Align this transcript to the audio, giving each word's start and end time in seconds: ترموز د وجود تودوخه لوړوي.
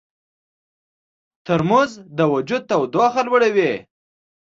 ترموز 1.45 1.91
د 2.17 2.19
وجود 2.33 2.61
تودوخه 2.69 3.21
لوړوي. 3.27 3.73